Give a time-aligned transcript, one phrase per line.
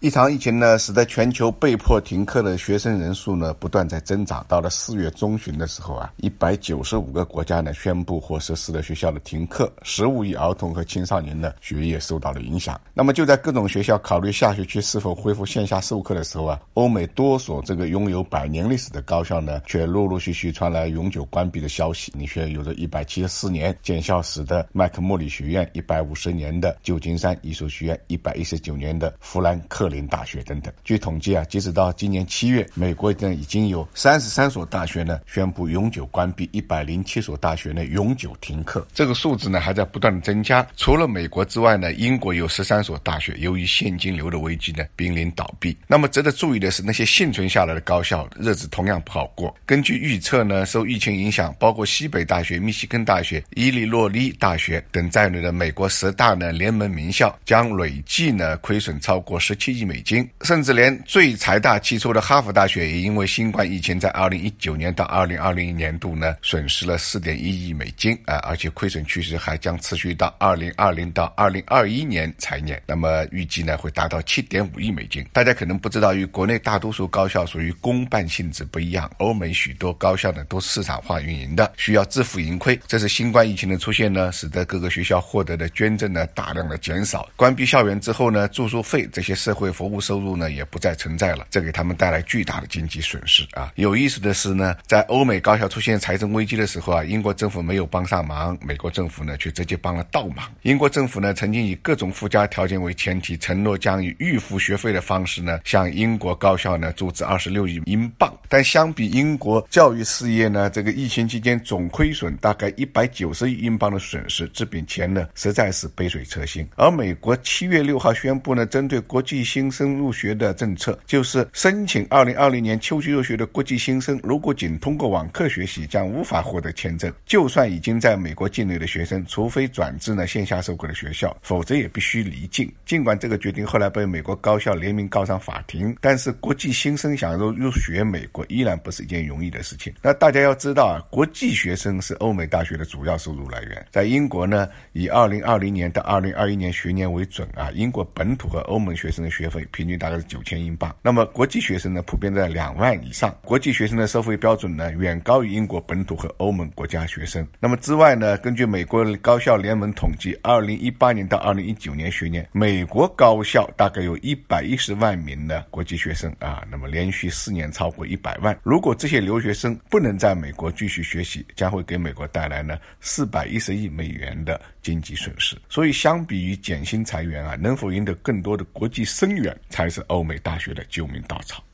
[0.00, 4.44] 一场疫情呢，使得全球被迫停课的学生人数呢不断在增长。
[4.46, 12.78] 到了四月中旬的时候啊，一百九十五个国家呢宣布或实施了学校的停课，十五亿儿童和青少年的学业受到了影响。
[12.92, 22.12] 那么就在各种学校考虑下学期是否恢复线下授课的时候啊，欧美多所这个拥有百年历史的高校呢，却陆陆续续传来永久关闭的消息。
[22.14, 29.95] 你说有着一百七十四年建校史的麦克莫里学院，一百五十年的旧金山艺术学院，一百一十九年的富兰克林。
[29.96, 30.72] 林大学等等。
[30.84, 38.86] 据统计啊，截止到今年七月，美国呢已经有三十三所大学呢宣布永久关闭，一百零七所大学呢永久停课。
[38.92, 40.66] 这个数字呢还在不断的增加。
[40.76, 45.76] 除了美国之外呢，英国有十三所大学由于现金流的危机呢濒临倒闭。
[45.86, 49.54] 那么值得注意的是，那些幸存下来的高校日子同样不好过。
[49.64, 59.75] 根据预测呢，受疫情影响，包括西北大学、密西根大学、伊利诺伊大学等在内的美国十大呢联盟名校将累计呢亏损超过十七。
[59.78, 75.24] 亿美金，甚至连最财大气粗的哈佛大学也因为新冠疫情，在二零一九年到二零二零年度呢，损失了四点一亿美金啊，而且亏损趋势还将持续到二零二零到二零二一年财年，那么预计呢会达到七点五亿美金。
[75.32, 82.78] 大家可能不知道，与国内大多数高校属于公办性质不一样，欧美许多高校呢都市场化运营的，需要自负盈亏。
[82.86, 89.65] 这是新冠疫情的出现呢，使得各个学校获得的捐赠呢大量的减少，关闭校园之后呢，住宿费这些社会。
[89.72, 93.72] 服务收入呢也不再存在了，这给他们带来巨大的经济损失啊！
[93.76, 100.50] 有意思的是呢，在欧美高校出现财政危机的时候啊，英国政府没有帮上忙，美国政府呢却直接帮了倒忙。
[100.62, 108.32] 英国政府呢曾经以各种附加条件为前提，承诺将以预付学费的方式呢向英国高校呢注资二十六亿英镑。
[108.48, 116.66] 但相比英国教育事业呢，这个疫情期间总亏损大概一百九十亿英镑的损失，这笔钱呢实在是杯水车薪。
[116.76, 127.10] 而美国七月六号宣布呢，针对国际新生入学的政策就是申请二零二零年秋季入学的国际新生，如果仅通过网课学习，将无法获得签证。
[127.24, 132.70] 就算已经在美国境内的学生，除非转至呢线下授课的学校，否则也必须离境。
[132.84, 139.90] 尽管这个决定后来被美国高校联名告上法庭，但是国际新生想入入学美国依然不是一件容易的事情。
[140.02, 143.86] 那大家要知道啊，国际学生是欧美大学的主要收入来源。
[143.90, 149.86] 在英国呢，以二零二零年到二零二一年学年为准啊，英国本土和欧盟学生的学学费平。
[149.86, 153.32] 均大概是九千英镑，那么国际学生呢，普遍在两万以上。
[153.44, 157.46] 国际学生的收费标准呢，远高于英国本土和欧盟国家学生。
[157.60, 168.58] 那么之外呢，根据美国高校联盟统计，二零一八年到二零一九年学年，美国高校大概有一百一十万名的国际学生啊，那么连续四年超过一百万。
[168.64, 175.56] 如果这些留学生不能在美国继续学习，将会给美国带来呢四百一十亿美元的经济损失。
[175.68, 179.35] 所以，相比于减薪裁员啊，能否赢得更多的国际生
[179.68, 181.65] 才是欧美大学的救命稻草。